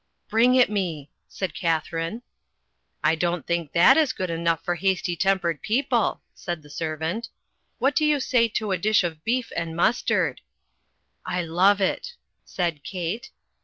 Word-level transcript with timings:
"Bring 0.29 0.55
it 0.55 0.67
me," 0.67 1.11
said 1.27 1.53
Katharine. 1.53 2.23
"I 3.03 3.13
don't 3.13 3.45
think 3.45 3.73
that 3.73 3.97
is 3.97 4.13
good 4.13 4.31
for 4.63 4.73
hasty 4.73 5.15
tempered 5.15 5.61
people," 5.61 6.23
said 6.33 6.63
the 6.63 6.71
servant. 6.71 7.29
"What 7.77 7.95
do 7.95 8.03
you 8.03 8.19
say 8.19 8.47
to 8.47 8.71
a 8.71 8.79
dish 8.79 9.03
of 9.03 9.23
beef 9.23 9.51
and 9.55 9.75
mustard?" 9.75 10.41
"I 11.23 11.43
love 11.43 11.79
it," 11.81 12.15
said 12.43 12.81
Kate. 12.83 13.29